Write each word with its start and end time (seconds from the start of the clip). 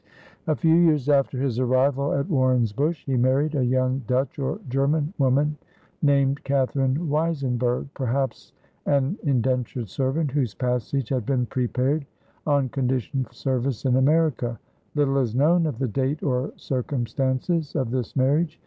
A 0.47 0.55
few 0.55 0.73
years 0.73 1.09
after 1.09 1.37
his 1.39 1.59
arrival 1.59 2.11
at 2.13 2.25
Warrensbush 2.27 3.05
he 3.05 3.15
married 3.17 3.53
a 3.53 3.63
young 3.63 3.99
Dutch 4.07 4.39
or 4.39 4.59
German 4.67 5.13
woman 5.19 5.57
named 6.01 6.43
Catherine 6.43 7.07
Weisenberg, 7.07 7.85
perhaps 7.93 8.51
an 8.87 9.19
indentured 9.21 9.89
servant 9.89 10.31
whose 10.31 10.55
passage 10.55 11.09
had 11.09 11.23
been 11.23 11.45
prepaid 11.45 12.07
on 12.47 12.69
condition 12.69 13.27
of 13.29 13.35
service 13.35 13.85
in 13.85 13.95
America. 13.95 14.59
Little 14.95 15.19
is 15.19 15.35
known 15.35 15.67
of 15.67 15.77
the 15.77 15.87
date 15.87 16.23
or 16.23 16.51
circumstances 16.57 17.75
of 17.75 17.91
this 17.91 18.15
marriage. 18.15 18.59